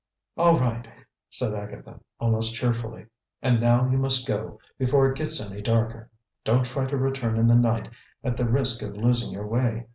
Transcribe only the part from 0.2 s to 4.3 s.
"All right," said Agatha, almost cheerfully. "And now you must